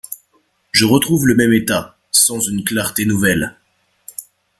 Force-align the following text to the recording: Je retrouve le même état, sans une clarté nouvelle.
Je 0.71 0.85
retrouve 0.85 1.27
le 1.27 1.35
même 1.35 1.53
état, 1.53 1.95
sans 2.11 2.39
une 2.47 2.63
clarté 2.63 3.05
nouvelle. 3.05 3.55